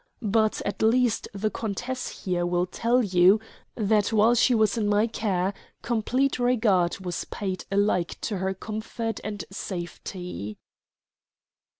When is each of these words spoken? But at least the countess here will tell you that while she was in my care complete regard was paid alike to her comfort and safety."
But 0.31 0.63
at 0.65 0.81
least 0.81 1.27
the 1.31 1.51
countess 1.51 2.23
here 2.25 2.43
will 2.43 2.65
tell 2.65 3.03
you 3.03 3.39
that 3.75 4.11
while 4.11 4.33
she 4.33 4.55
was 4.55 4.75
in 4.75 4.87
my 4.89 5.05
care 5.05 5.53
complete 5.83 6.39
regard 6.39 6.99
was 7.05 7.23
paid 7.25 7.65
alike 7.71 8.19
to 8.21 8.39
her 8.39 8.55
comfort 8.55 9.19
and 9.23 9.45
safety." 9.51 10.57